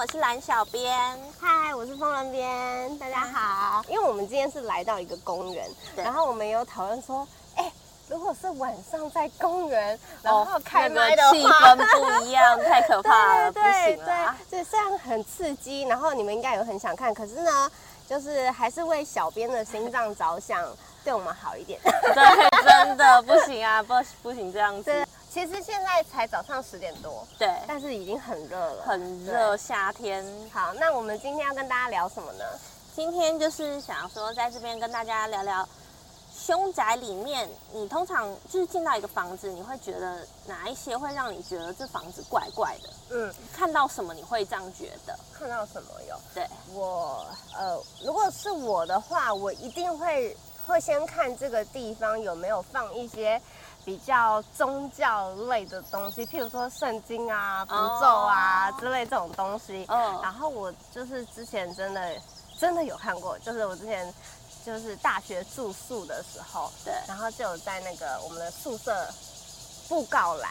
[0.00, 0.98] 我是蓝小编，
[1.38, 3.84] 嗨，我是风人编，大家好。
[3.86, 7.72] 因为我们今天是来到一个公园，然后我们有讨论说，哎、欸，
[8.08, 14.36] 如果是晚上在公园，然后开麦的话，气氛不一样，太可怕了，对对对，不行了。
[14.48, 17.70] 对，虽然很刺激，然后你们应该有很想看，可是呢，
[18.08, 20.66] 就是还是为小编的心脏着想，
[21.04, 21.78] 对我们好一点。
[21.84, 23.92] 对，真的不行啊，不
[24.22, 25.06] 不行这样子。
[25.32, 30.26] 其实现在才早上十点多，对，但是已经很热了，很热，夏天。
[30.52, 32.44] 好，那我们今天要跟大家聊什么呢？
[32.96, 35.68] 今天就是想要说，在这边跟大家聊聊
[36.36, 42.88] 凶宅里面，你通常就是进到一个房子，你会觉得哪一些会让你觉得这房子怪怪的？
[43.10, 45.16] 嗯，看到什么你会这样觉得？
[45.32, 46.20] 看到什么有？
[46.34, 47.24] 对，我
[47.56, 53.40] 呃，如果是我的话，我一定会会先看这个地方有没有放一些。
[53.84, 58.80] 比较宗教类的东西，譬如说圣经啊、符咒啊、oh.
[58.80, 59.86] 之类这种东西。
[59.88, 60.14] 嗯。
[60.14, 60.24] Oh.
[60.24, 62.14] 然后我就是之前真的
[62.58, 64.12] 真的有看过，就是我之前
[64.64, 66.92] 就是大学住宿的时候，对。
[67.08, 68.94] 然后就有在那个我们的宿舍
[69.88, 70.50] 布告栏，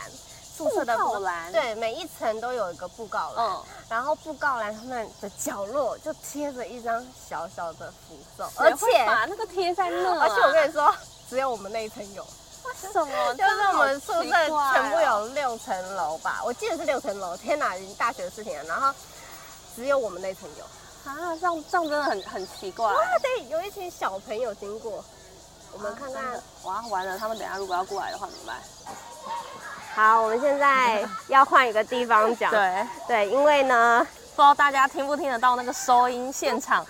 [0.57, 3.45] 宿舍的布告栏，对，每一层都有一个布告栏。
[3.45, 3.65] Oh.
[3.87, 10.19] 然后布告栏他们的角落就贴着一张小小的符咒，而且把那个贴在那。
[10.19, 10.93] 而且我跟你说，
[11.29, 12.25] 只有我们那一层有。
[12.91, 13.33] 什么？
[13.35, 14.29] 就是我们宿舍
[14.73, 17.35] 全部有六层楼吧，我记得是六层楼。
[17.37, 18.63] 天哪，已经大学的事情了。
[18.63, 18.93] 然后
[19.75, 20.63] 只有我们那层有
[21.09, 22.85] 啊，这样这样真的很很奇怪。
[22.85, 25.03] 哇，对，有一群小朋友经过，
[25.73, 26.23] 我们看看。
[26.63, 28.57] 哇，完了，他们等下如果要过来的话怎么办？
[29.95, 32.49] 好，我们现在要换一个地方讲。
[32.51, 36.85] 对对，因为呢，不知道大家听不听得到那个收音现场。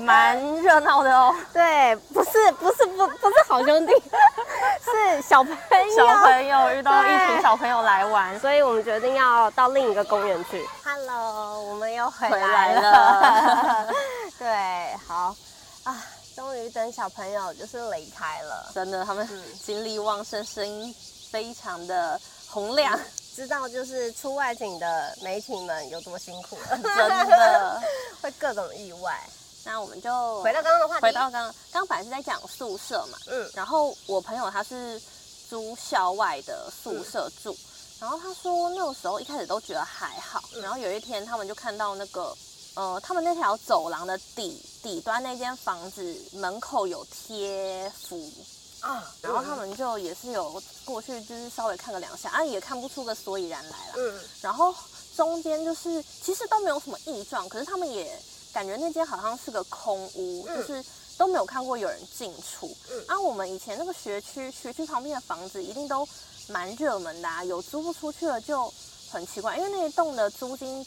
[0.00, 3.92] 蛮热闹的哦，对，不是不是不不是好兄弟，
[4.84, 10.66] 是小朋友，小朋友遇到一群小朋友来玩，所以我们决定要到另一个公园去。
[10.84, 12.80] Hello，我们又回来了，
[13.20, 13.42] 回来
[13.84, 13.88] 了。
[14.38, 15.34] 对，好。
[15.84, 15.96] 啊，
[16.36, 19.26] 终于等小朋友就是离开了，真的，他们
[19.62, 20.94] 精力旺盛，声音
[21.30, 22.98] 非常的洪亮，
[23.34, 27.82] 知道就是出外景的媒体们有多辛苦了，真的。
[28.20, 29.18] 会各种意外。
[29.64, 35.00] 那我们就回到刚刚的话题，回到刚刚，刚本来是在讲宿舍嘛，嗯，然后我朋友他是
[35.48, 37.58] 租校外的宿舍住，嗯、
[38.00, 42.34] 然后他说那个时候一开始都觉得还好，嗯、然后有一天他们就看到那个，
[42.74, 48.32] 呃，他们那条走廊的底底端那间房子门口有贴符。
[48.80, 54.74] 啊，然后他们就也是有过去就是稍微看个两下，啊，也看不出个所以然来了，嗯，然后
[55.14, 58.18] 中间就是其实都没有什么异状，可是他们也。
[58.52, 60.84] 感觉那间好像是个空屋，嗯、就是
[61.16, 62.74] 都没有看过有人进出。
[62.90, 66.06] 嗯，啊，我们以前那个学区学区旁边的房子一定都
[66.48, 68.72] 蛮热门的啊，有租不出去了就
[69.10, 70.84] 很奇怪，因为那一栋的租金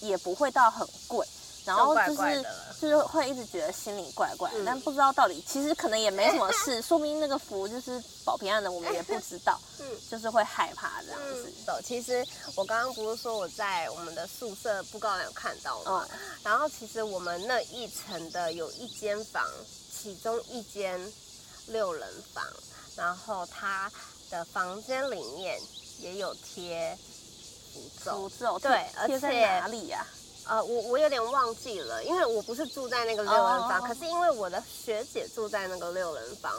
[0.00, 1.26] 也不会到很贵。
[1.64, 2.46] 然后就是
[2.80, 11.52] 就是会一直觉得心里怪怪的，嗯、但不知道到底其实可能也没什么事， 说明那个符就是保平安的，我们也不知道， 嗯，就是会害怕这样子。
[11.66, 16.06] 嗯、其实我刚刚不是说我在我们的宿舍布告栏有看到吗？
[16.12, 19.42] 嗯、然后其实我们那一层的有一间房，
[19.90, 21.00] 其中一间
[21.68, 22.44] 六人房，
[22.96, 23.90] 然后它
[24.30, 25.58] 的房间里面
[25.98, 26.96] 也有贴
[27.72, 30.06] 符咒，符咒对，贴在哪里呀？
[30.46, 33.88] 呃，我我有点忘记了，因为我不是住在那个六人房，oh.
[33.88, 36.52] 可是因为我的学姐住在那个六人房，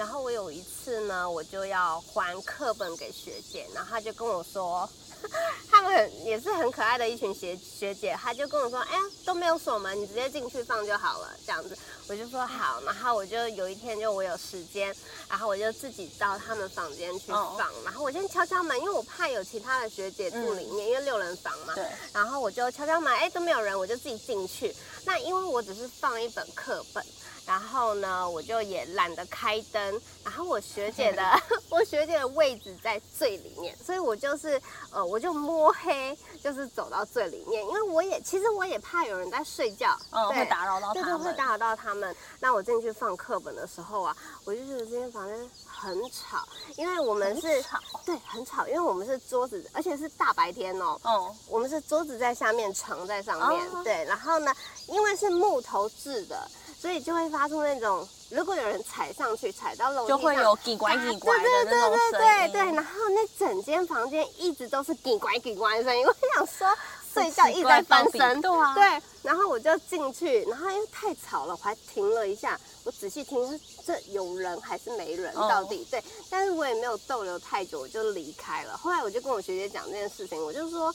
[0.00, 4.88] 然后我有一次呢，我就要还课本给学姐，然后她就跟我说。
[5.70, 11.76] 他们很也是很可爱的一群学学姐，她就跟我说：“哎呀，都没有锁门，你直接进去放就好了。”这样子，
[12.08, 12.80] 我就说好。
[12.86, 14.96] 然后我就有一天就我有时间，
[15.28, 17.50] 然后我就自己到他们房间去放。
[17.50, 17.84] Oh.
[17.84, 21.74] 然后我先敲敲门，因为我怕有其他的学姐住里面，嗯、因为六人房嘛。
[21.74, 21.84] 对。
[22.14, 24.74] 然后我就敲敲门，哎，都没有人，我就自己进去。
[25.04, 27.04] 那因为我只是放一本课本。
[27.50, 30.00] 然后呢，我就也懒得开灯。
[30.22, 31.22] 然后我学姐的，
[31.68, 34.60] 我学姐的位置在最里面，所以我就是
[34.92, 42.14] 呃，我就摸黑，就是走到最里面，因为我也其实我也怕有人在睡觉，嗯，对会打扰到他们，对，会打扰到他们。
[42.38, 46.46] 那我进去放课本的时候啊，我就觉得这间房间很吵，
[46.76, 54.54] 因为我们是吵，对，很吵，因为我们是桌子，而且是大白天哦，哦，我们是桌子在下面，床在上面，哦、对，然后呢，
[54.86, 56.48] 因为是木头制的。
[56.80, 62.10] 所以就会发出那种，如果有人踩上去，踩到楼梯上，就会有滴乖滴乖的那种声音。
[62.12, 66.06] 对对对对对，然后那整间房间一直都是滴乖滴乖的声音。
[66.06, 66.66] 我想说，
[67.12, 68.74] 睡觉一直在翻身，对啊。
[68.74, 75.86] 对，然后我就进去，然后因为太吵了，我还停了一下，我仔细听，这有人还是没人到底？
[75.90, 78.74] 对，但是我也没有逗留太久，我就离开了。
[78.78, 80.94] 后来我就跟我学姐讲这件事情，我就说。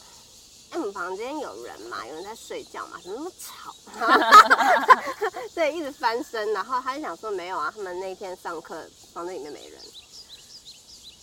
[0.72, 2.06] 哎，我们房间有人嘛？
[2.08, 2.98] 有人在睡觉嘛？
[3.04, 3.74] 怎么那么吵？
[5.56, 6.52] 对，一直翻身。
[6.54, 9.80] 然后他就想说没有啊，他们那天上课房间里面没人。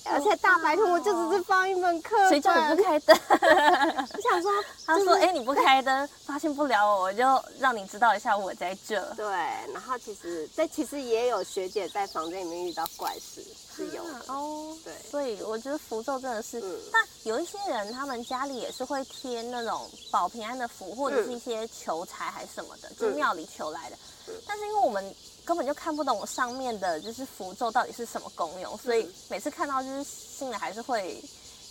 [0.04, 3.16] 而且大白天我就只是放一本课，谁叫你不开灯？
[3.30, 4.50] 我想说，
[4.84, 7.22] 他说：“哎，你不开灯，发现不了我，我就
[7.60, 9.24] 让你知道一下我在这。”对，
[9.72, 13.44] 然后其实，在其实也有学姐在房间里面遇到怪事，
[13.90, 14.76] 是有的哦。
[14.84, 16.62] 对，所以我觉得符咒真的是，
[16.92, 23.96] 但有一些人他们家里也是会贴那种保平安的符，或者是一些求财还是什么的，就庙里求来的。
[24.46, 25.14] 但是因为我们。
[25.44, 31.20] 根本就看不懂上面的，就是符咒到底是什么功用，所以每次看到就是心里还是会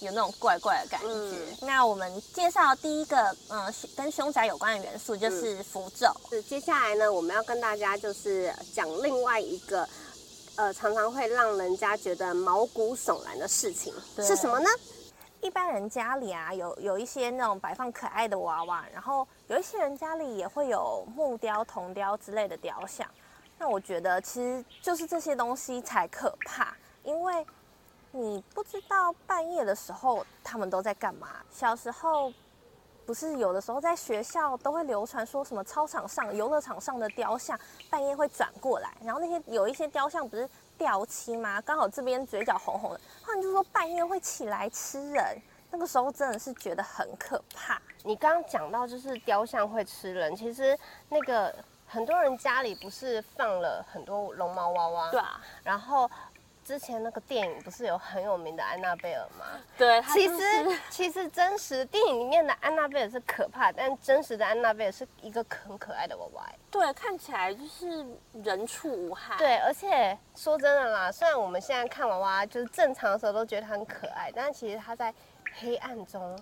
[0.01, 1.07] 有那种怪怪的感觉。
[1.07, 6.13] 嗯、那我们介绍第一个，嗯、呃，跟凶宅有关的元素就是符咒。
[6.29, 9.87] 是接下来呢，我们要跟大家就是讲另外一个，
[10.61, 14.69] 呃，常常会让人家觉得毛骨悚然的事情是什么呢？
[15.41, 23.09] 一般人家里啊，有有一些那种摆放可爱的娃娃，然后有一些人家里也会有木雕、铜雕之类的雕像。
[23.57, 27.43] 那我觉得其实就是这些东西才可怕，因为
[28.11, 31.27] 你不知道半夜的时候他们都在干嘛。
[31.51, 32.31] 小时候
[33.11, 37.59] 不是有的时候在学校都会流传说什么操场上、游乐场上的雕像
[37.89, 41.59] 半夜会转过来，然后那些有一些雕像不是掉漆吗？
[41.59, 45.37] 刚好这边嘴角红红的，他们就说半夜会起来吃人。
[45.71, 47.81] 那个时候真的是觉得很可怕。
[48.03, 50.79] 你刚刚讲到就是雕像会吃人，其实
[51.09, 51.53] 那个。
[51.93, 55.41] 很多人家里不是放了很多龙猫娃娃，对啊。
[55.61, 56.09] 然后
[56.63, 59.45] 之前那个电影不是有很有名的安娜贝尔吗？
[59.77, 66.45] 对，其实 其实真实电影里面的安娜贝尔是可怕，但真实的安娜贝尔是一个很可爱的娃娃。
[66.69, 68.05] 对，看起来就是
[68.43, 69.37] 人畜无害。
[69.37, 75.13] 对，而且说真的啦，虽然我们现在看娃娃就是正常的时候都觉得它很可爱，但是其实它在
[75.59, 76.37] 黑暗中。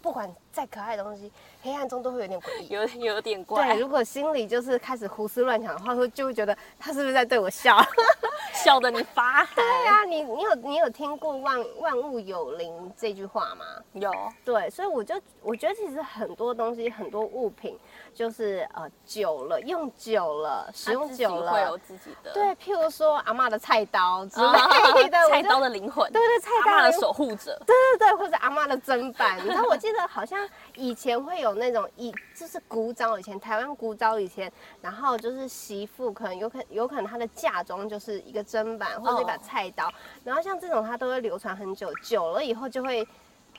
[0.00, 1.30] 不管再可爱的东西，
[1.62, 2.84] 黑暗中都会有点诡异，有
[3.14, 3.74] 有点怪。
[3.74, 7.78] 对，如果心里就是开始胡思乱想的话，会就会觉得他是不是在对我笑，
[8.64, 9.54] 笑得你发寒。
[9.54, 13.64] 对呀、啊，你你有你有听过万万物有灵这句话吗？
[13.92, 14.12] 有。
[14.44, 17.78] 对，所以我就我觉得其实很多东西很多物品。
[18.14, 22.32] 就是呃，久了用久了，使用久了会有自己的。
[22.32, 29.36] 对，譬如说阿妈的菜刀之类 的，菜刀的灵魂，对对，菜刀的守护者，对对对，或者阿妈的砧板。
[29.36, 34.50] 你知道，我记得好像以前会有那种以，就是古早以前台湾古早以前，
[34.80, 39.92] 然后就是媳妇可能有可有可能她的嫁妆就是一个砧板或者一把菜刀，
[40.24, 43.06] 然后像这种它都会流传很久，久了以后就会。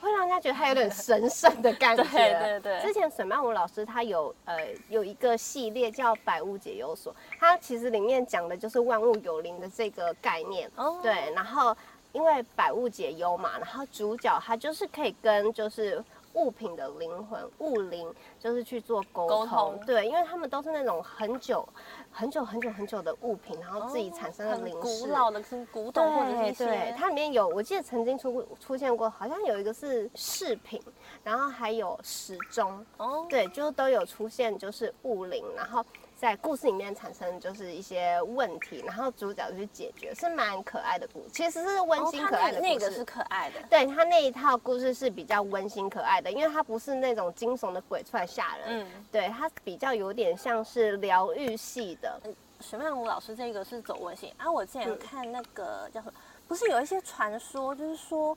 [0.00, 2.02] 会让人家觉得他有点神圣的感觉。
[2.08, 2.80] 对对对。
[2.80, 4.56] 之前沈曼舞老师他有呃
[4.88, 10.70] 有一个系列叫《百物解忧所》，它其实里面讲的就是万物有灵的这个概念。
[10.76, 10.98] 哦。
[11.02, 11.76] 对，然后
[12.12, 16.02] 因为百物解忧嘛，然后主角他就是可以跟就是。
[16.34, 21.68] 物品的灵魂物灵就是去做沟通，沟通对，因为他们都是那种很久、
[22.10, 25.42] 很久、很久、很久的物品，然后自己产生的灵古老的
[25.72, 26.64] 古董或者那些。
[26.66, 30.80] 对，它里面有，我记得曾经出出现过，好像有一个是饰品，
[31.24, 35.84] 然后还有时钟，哦，对，就都有出现，就是物灵，然后。
[36.20, 41.30] 在故事里面产生就是一些问题，然后主角去解决，是蛮可爱的故事。
[41.32, 42.70] 其实是温馨可爱的故事。
[42.70, 43.62] 那个是可爱的。
[43.70, 48.66] 对，他那一套故事是比较温馨可爱的，因为它不是那种惊悚的鬼出来吓人。
[48.68, 49.04] 嗯。
[49.10, 52.20] 对，它比较有点像是疗愈系的。
[52.60, 54.52] 徐曼舞老师这个是走温馨啊。
[54.52, 56.12] 我之前看那个叫什么，
[56.46, 58.36] 不是有一些传说，就是说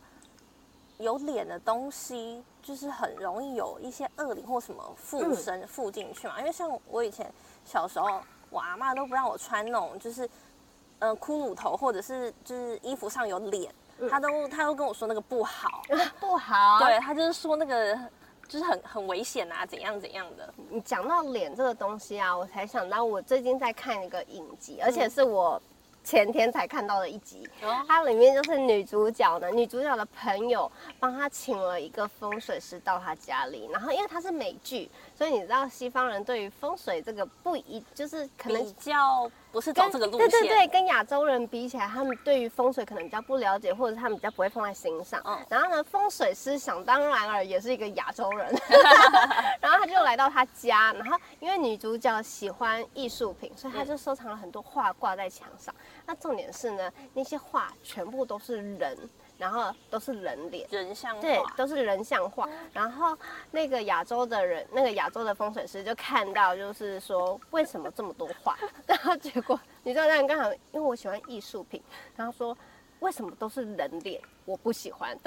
[0.99, 6.39] 有脸的东西，就是很容易有一些恶灵或什么附身附进去嘛。
[6.39, 7.29] 因为像我以前。
[7.65, 10.29] 小时候，我阿妈都不让我穿那种，就是，
[10.99, 13.73] 呃，骷髅头或者是就是衣服上有脸，
[14.09, 15.81] 她都她都跟我说那个不好，
[16.19, 16.79] 不好。
[16.79, 17.97] 对，她就是说那个
[18.47, 20.53] 就是很很危险啊，怎样怎样的。
[20.69, 25.61] 你讲到脸这个东西啊，我才想到我最近在看一个影集，而且是我。
[26.03, 27.47] 前天才看到的一集，
[27.87, 30.69] 它里面就是女主角呢，女主角的朋友
[30.99, 45.21] 帮她请了一个风水师到她家里，然后因为它是美剧，所以你知道西方人对于风水这个不一，就是可能比较不是走这个路线，对对对，跟亚洲人比起来，他们对于风水可能比较不了解，或者他们比较不会放在心上。
[45.23, 48.51] 嗯，然后呢，风水师想当然尔也是一个亚洲人，
[49.61, 55.73] 然后他就来到他家，然后因为女主角喜欢艺术品，所以他就收藏了很多画挂在墙上。
[56.07, 58.97] 那重点是呢，那些画全部都是人，
[59.43, 62.47] 然后都是人脸，人像画，对，都是人像画。
[62.71, 63.17] 然后
[63.51, 68.57] 那个亚洲的人，那个亚洲的风水师就看到，就是说为什么这么多画？
[68.87, 71.83] 然后结果你知道，那人刚好因为我喜欢艺术品，
[72.15, 72.57] 然后说
[73.03, 74.19] 为什么都是人脸？
[74.45, 75.15] 我不喜欢。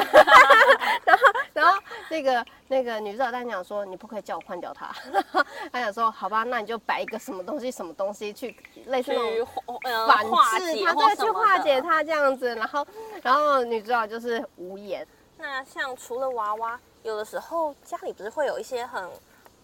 [1.05, 1.79] 然后然后
[2.11, 4.91] 那个那个女指导在讲说，你不可以叫我换掉它。
[5.73, 8.57] 他想说，好吧，那你就摆一个什么东西什么东西去
[8.87, 9.47] 类似那种
[10.07, 10.31] 反制
[10.85, 12.55] 它，对，去化解它这样子。
[12.55, 12.87] 然后
[13.23, 15.07] 然后女主角就是无言。
[15.39, 19.09] 那像除了娃娃，有的时候家里不是会有一些很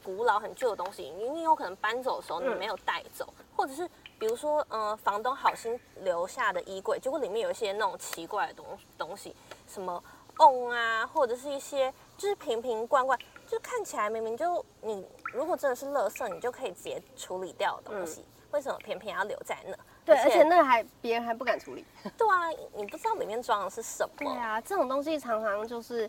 [0.05, 3.89] 古老、很旧的东西，你你有可能搬走的时候你没有带走，嗯、或者是
[4.23, 8.65] 比如说，嗯、呃，房东好心留下的衣柜，结果里面有一些那种奇怪的东
[8.97, 9.35] 东西，
[9.67, 10.01] 什么
[10.39, 19.77] 瓮啊，或者是一些就是瓶瓶罐罐，就看起来明明就你如果真的是垃圾，你就可以直接处理掉的东西，嗯、为什么偏偏要留在那？
[20.05, 21.85] 对，而且，而且那还别人还不敢处理。
[22.17, 24.15] 对啊，你不知道里面装的是什么。
[24.19, 26.09] 对啊，这种东西常常就是，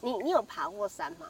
[0.00, 1.28] 你你有爬过山吗？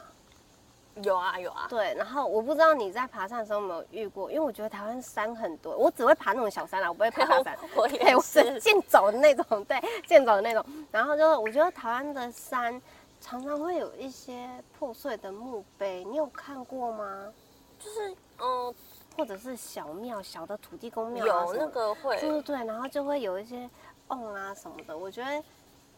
[1.03, 1.67] 有啊有啊。
[1.69, 7.57] 对，然后我不知道你在爬山的时候有没有遇过，因为我觉得台湾山很多，我只会爬那种小山啦，我不会爬 大山。
[7.75, 10.65] 我也是健走的那种， 对，健走的那种。
[10.91, 12.81] 然后就是我觉得台湾的山
[13.19, 17.33] 常常会有一些破碎的墓碑，你有看过吗？
[17.79, 18.73] 就是嗯。
[19.17, 23.67] 或者是小庙，小的土地公庙，有那个会，对对对，然后就会有一些
[24.09, 24.95] 瓮啊什么的。
[24.95, 25.43] 我觉得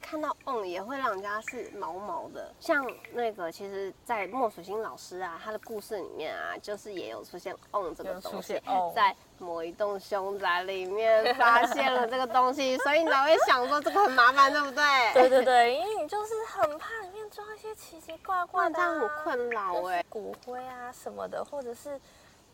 [0.10, 2.52] 看到瓮也会让人家是毛毛的。
[2.60, 8.60] 像那个，其实，在莫水星老师啊，他的故事里面啊，就是也有出现瓮这个东西，
[8.96, 14.84] 在某一栋凶宅里面发现了这个东西，所以你才会想说这个很麻烦，对不对？
[15.14, 22.00] 对对对，因为你就是很怕里面装一些奇奇怪怪的、啊，这样很困扰哎，骨灰啊什么的，或者是。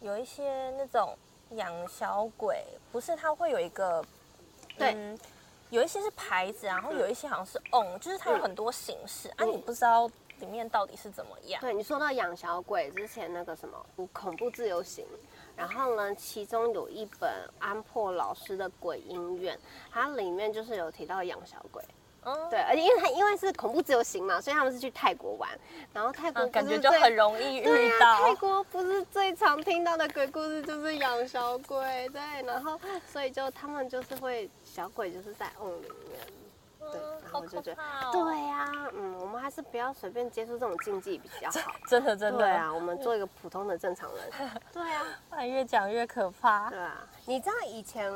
[0.01, 1.17] 有一些那种
[1.51, 4.03] 养小鬼，不是它会有一个，
[4.77, 5.17] 对、嗯，
[5.69, 11.59] 有一些是牌子，然后有一些好像是瓮、嗯，就是它有很多形式、嗯、啊，你不知道里面到底是怎么样。
[11.61, 15.05] 对，你说到养小鬼之前那个什么恐怖自由行，
[15.55, 17.29] 然后呢，其中有一本
[17.59, 19.55] 安珀老师的《鬼音院》，
[19.91, 21.83] 它里面就是有提到养小鬼。
[22.27, 22.49] Oh.
[22.49, 25.47] 对，而且因为他因为是恐怖自由行嘛，所以他们是去泰国玩，
[25.93, 28.09] 然后泰国、啊、感觉就很容易遇到。
[28.13, 42.39] 啊、泰国不是最常听到的鬼故事就是养小鬼，对，然后所以就他们就是会小鬼就是在瓮里面，对，然后就觉得，哦、对呀、啊，嗯，我们还是不要随便接触这种禁忌比较好，真的真的。
[42.39, 44.49] 对啊，我们做一个普通的正常人。
[44.73, 46.71] 对啊， 越讲越可怕。
[46.71, 48.11] 对啊，你知道以前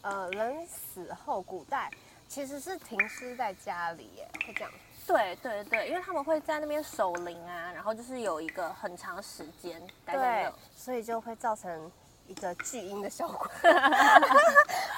[0.00, 1.90] 呃人死后古代。
[2.30, 4.70] 其实是停尸在家里耶，会这样。
[5.04, 11.90] 对对对，因为他们会在那边守灵啊，然后就是有一个很长时间待在那，所以就会造成
[12.28, 13.50] 一个巨婴的效果。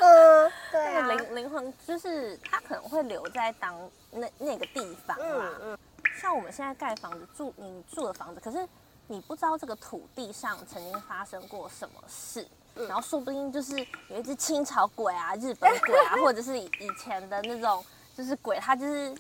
[0.01, 3.75] 嗯，对啊，灵灵魂就是他可能会留在当
[4.11, 5.25] 那那个地方啦。
[5.27, 5.79] 嗯嗯。
[6.21, 8.69] 像我们现在盖房子住，你住的房子，可是
[9.07, 12.47] 你不知道这个土地上曾经发生过什么事。
[12.75, 17.85] 嗯、然后说不定就是有一只清朝鬼啊、日本鬼啊， 或者是以前的那种
[18.17, 19.14] 就是鬼，他就是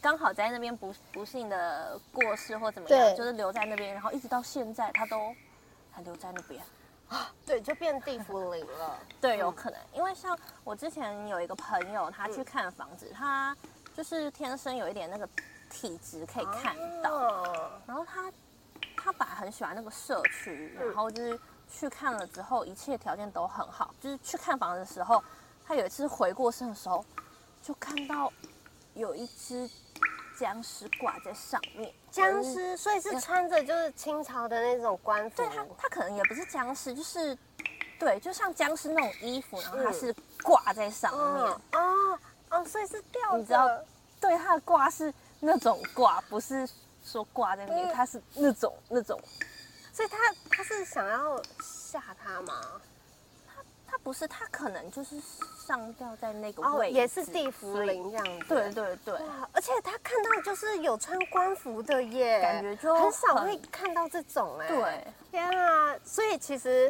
[0.00, 5.34] 刚好在那边不不幸的过世或怎么样，就是留在那边，然后一直到现在他都
[5.90, 6.62] 还留在那边
[7.08, 7.30] 啊。
[7.44, 8.98] 对，就变地府灵了。
[9.20, 13.54] 对，有可能，因为像我之前有一个朋友，他去看房子，他
[13.94, 15.28] 就是天生有一点那个
[15.68, 17.42] 体质可以看到，
[17.86, 18.32] 然后他
[18.96, 21.38] 他本来很喜欢那个社区，然后就是。
[21.70, 23.94] 去看了之后，一切条件都很好。
[24.00, 25.22] 就是去看房的时候，
[25.66, 27.04] 他有一次回过身的时候，
[27.62, 28.32] 就看到
[28.94, 29.68] 有一只
[30.38, 31.92] 僵尸挂在上面。
[32.10, 35.36] 僵尸，所以是穿着就是清朝的那种官服。
[35.36, 37.36] 对，他，他可能也不是僵尸，就是
[37.98, 41.22] 对，就像僵尸那种衣服，然后他是挂在上面。
[41.22, 42.18] 哦哦，
[42.50, 43.38] 哦，所以是吊着。
[43.38, 43.68] 你知道，
[44.20, 46.66] 对，他的挂是那种挂，不是
[47.04, 49.20] 说挂在那边，他是那种那种。
[49.98, 50.16] 所以他
[50.48, 52.54] 他是想要吓他吗？
[53.48, 55.20] 他他不是，他可能就是
[55.66, 58.46] 上吊在那个位置，哦，也是地府灵这样子。
[58.46, 59.18] 对对对，
[59.50, 64.68] 而且他看到就是有穿官服的耶，感觉就很，很少会看到这种哎。
[64.68, 65.96] 对，天啊！
[66.04, 66.88] 所以其实，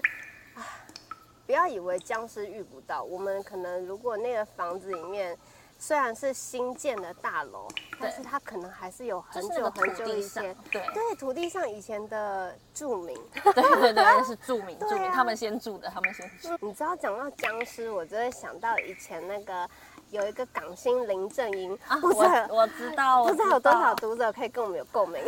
[1.46, 5.34] 不要以为僵尸遇不到，我们可能如果那个房子里面。
[5.78, 7.68] 虽然是新建的大楼，
[8.00, 16.66] 但是它可能还是有很久很久以前，对对，土地上以前的住民， 对对对，那是住民， 住民他们先住的，他们先住。
[16.66, 19.68] 你知道讲到僵尸，我就会想到以前那个。
[20.10, 25.22] 有一个港星林正英，啊，不是我，我知道，不知道有多少读者可以跟我们有共鸣，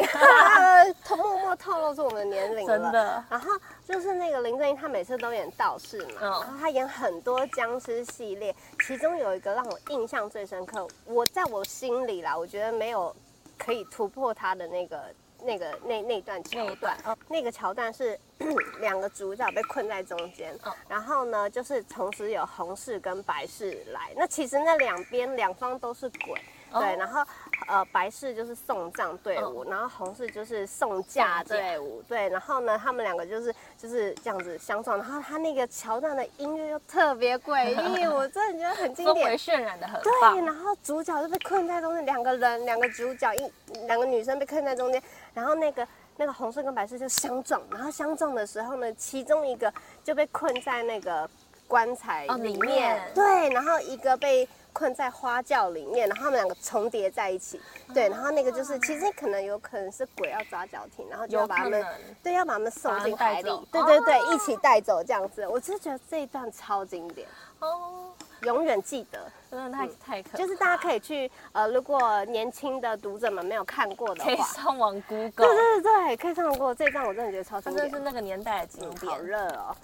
[1.04, 2.78] 他默默透露出我们的年龄了。
[2.78, 3.24] 真的。
[3.28, 3.50] 然后
[3.86, 8.54] 就是那个林正英，他每次都演道士嘛，嗯，然后他演很多僵尸系列，
[8.86, 13.14] 其中有一个让我印象最深刻，我在我心里啦，我觉得没有
[13.58, 15.04] 可以突破他的那个。
[15.44, 18.18] 那个那那段桥段，哦，那个桥段是
[18.80, 26.40] 两个主角被困在中间，哦，然后呢，就是同时有红事跟白事来，那其实那两边两方都是鬼，
[26.72, 27.24] 对，然后
[27.70, 40.02] 呃白氏就是送葬队伍，然后红氏就是送嫁队伍，对，然后呢他们两个就是就是这样子相撞，然后他那个桥段的音乐又特别诡异， 我真的觉得很经典，渲染的很。
[40.02, 43.52] 对，然后主角就被困在中间，两个人两个主角一
[43.86, 45.00] 两个女生被困在中间，
[45.32, 45.86] 然后那个
[46.16, 49.72] 那个红色跟白色就相撞，然后相撞的时候呢，其中一个
[50.02, 51.28] 就被困在那个
[51.70, 53.00] 棺材里面，里面。
[53.14, 54.46] 对，然后一个被。
[54.72, 57.60] 困在花轿里面，然后他们两个重叠在一起，
[57.92, 61.84] 对，然后那个就是其实可能有可能是鬼要抓脚停，然后就要把他们
[62.22, 65.44] 对要把他们送进海里，对对对，一起带走这样子。
[65.48, 67.26] 我就觉得这一段超经典。
[67.58, 68.12] 哦，
[68.42, 69.20] 永远记得，
[69.50, 76.74] 真的太太可，就是大家可以去呃，如果年轻的读者们没有看过的话，可以上网 Google，对对对，可以上网 Google。
[76.74, 79.76] 这一段我真的觉得超经典，真的是那个年代的经典，好热哦。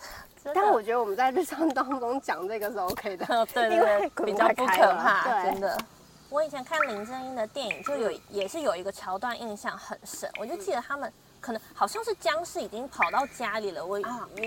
[0.54, 5.76] 但我觉得我们在日常当中讲这个是 OK 的， 对对对，比较不可怕，真的。
[6.28, 13.98] 我以前看林正英的电影，就有也是有一个桥段印象很深，我就记得他们可能好像是僵尸已经跑到家里了，我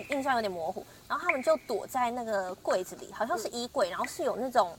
[0.10, 0.86] 印象有点模糊。
[1.08, 4.78] 然后他们就躲在那个柜子里，好像是衣柜，然后是有那种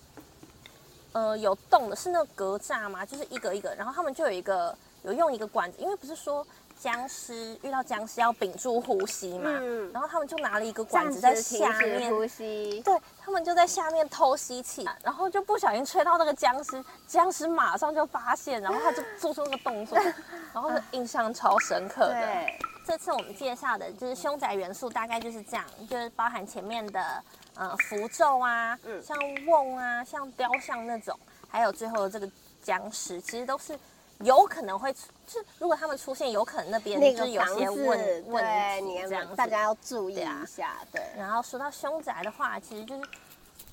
[1.12, 3.04] 呃有洞的，是那个格栅吗？
[3.04, 6.46] 就是一个一个，然后他们就有一个有用一个管子，因为不是说。
[6.80, 12.94] 僵尸遇到僵尸要屏住呼吸嘛，嗯、然后他们就拿了一个管子在下面呼吸，对，
[13.30, 19.96] 他们就在下面偷吸气，然后就不小心吹到那个僵尸，僵尸马上就发现，然后他就做出那个动作，
[20.52, 22.14] 然后是印象超深刻的。
[22.14, 27.22] 对这次我们介绍的就是凶宅元素，大概就是这样，就是包含前面的
[27.54, 31.16] 呃符咒啊，嗯、像瓮啊，像雕像那种，
[31.48, 32.28] 还有最后的这个
[32.60, 33.78] 僵尸，其实都是。
[34.22, 34.92] 有可能会，
[35.26, 40.76] 就是如果他们出现，有可能那边就是有些问问题，这样大家要注意一下。
[40.92, 43.08] 对，然后说到凶宅的话，其实就是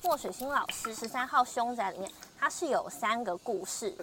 [0.02, 3.94] 墨水星老师十三号凶宅里面，它是有三个故事，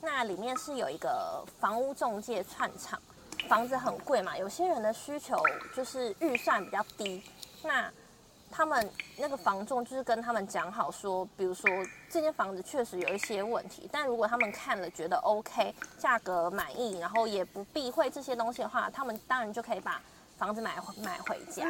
[0.00, 3.00] 那里面是有一个房屋中介串场，
[3.48, 5.40] 房子很贵嘛，有些人的需求
[5.74, 7.22] 就是预算比较低，
[7.62, 7.90] 那。
[8.52, 11.68] 他们那个房仲就是跟他们讲好说，比如说
[12.08, 20.00] 这间房子确实有一些问题，但如果他们看了觉得 OK，价格满意，然后也不避讳这些东西的话，他们当然就可以把
[20.36, 21.66] 房子买买回家，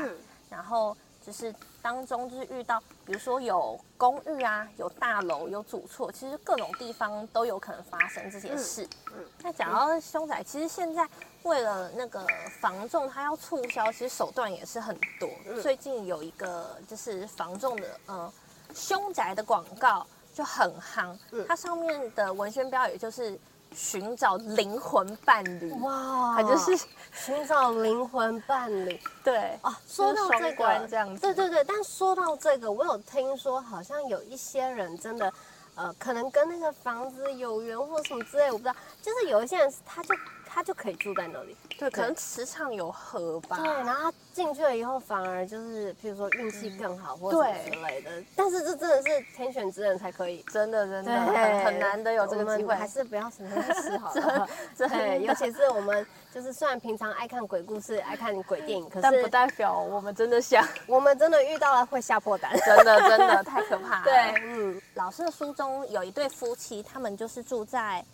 [0.50, 0.94] 然后。
[1.24, 8.86] 就是当中就是遇到，比如说有公寓啊，有大楼，有主厝，其实各种地方都有可能发生这些事。
[9.14, 11.08] 嗯，那讲到凶宅，其实现在
[11.44, 12.26] 为了那个
[12.60, 15.30] 防重，它要促销，其实手段也是很多。
[15.62, 18.32] 最近有一个就是防重的，嗯，
[18.74, 23.38] 凶宅的广告就很夯，它上面的文宣标语就是。
[23.74, 29.00] 寻找灵魂伴侣哇，他就是寻找灵魂伴侣。
[29.24, 31.64] 对啊，说到这个这样子，对对对。
[31.64, 35.32] 但说到这个，我有听说，好像有一些人真的，
[35.74, 38.74] 呃，可能跟那个房子有缘或什么之类，我不知道。
[39.00, 40.14] 就是有一些人，他就。
[40.54, 43.56] 他就可以住在那里，对，可能磁场有合吧。
[43.56, 48.10] 对，然后他进去了以后，反而就是，譬如说运气更好，或者什么之类的。
[48.36, 54.46] 但是这真的是天选之人才可以，真的真的很很难得有这个机会，还是不要什么事好了。
[54.76, 64.04] 对，尤其是我们，就是虽然平常爱看鬼故事，爱看鬼电影， 可是但不代表我们真的想，我们真的遇到了会吓破胆，真的真的太可怕了。
[64.04, 68.04] 对，嗯，老师的书中有一对夫妻，他们就是住在。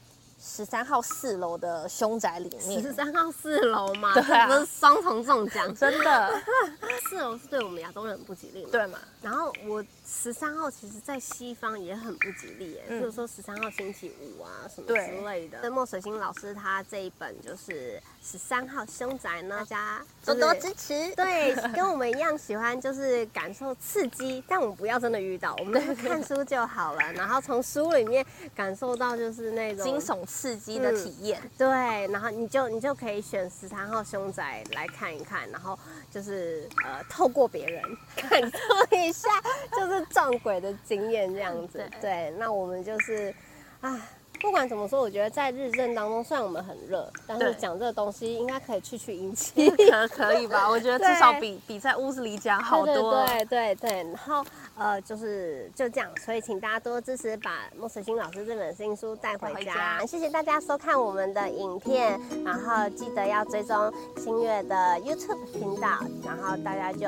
[0.40, 6.40] 十三号四楼的凶宅里面，十三号四楼嘛，对啊，不是双重中奖， 真的。
[7.11, 8.98] 四楼是对我们亚洲人不吉利，对嘛？
[9.22, 15.70] 然后我十三号其实在西方也很不吉利，哎，比如说十三号星期五啊什么之类的。
[15.70, 21.14] 墨水星老师他这一本就是十三号凶宅呢，大家多多支持。
[21.16, 27.12] 对，跟我们一样喜欢就是感受刺激，但我们不要真的遇到，我们看书就好了。
[27.14, 28.24] 然后从书里面
[28.55, 30.27] 感受到就是那种惊悚。
[30.28, 31.66] 刺激的体验、嗯，对，
[32.12, 35.76] 然后你就你就可以选十三号凶宅来看一看，然后
[36.10, 37.82] 就是呃，透过别人
[38.14, 39.28] 感受一下，
[39.74, 41.78] 就是撞鬼的经验这样子。
[41.92, 43.34] 对，对，那我们就是
[43.80, 44.00] 啊。
[44.40, 50.68] 不管怎么说，我觉得在日正当中，虽然我们很热，但是讲这个东西应该可以去去阴气， 可可以吧？
[50.68, 53.24] 我觉得至少 比比在屋子里讲好多。
[53.27, 54.44] 对对对，然后
[54.77, 59.55] 呃，就是就这样，所以请大家多支持，把莫水馨老师这本新书带回家。
[59.55, 64.74] 回家谢谢大家收看我们的影片，然后记得要追踪新月的
[65.05, 67.07] YouTube 频道，然后大家就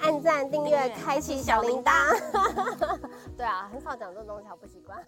[0.00, 1.92] 按赞、订阅、开启小铃铛。
[3.36, 4.98] 对啊，很少讲这种东西，好不习惯。